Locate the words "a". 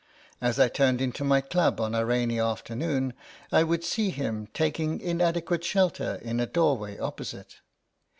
1.93-2.03, 6.39-6.47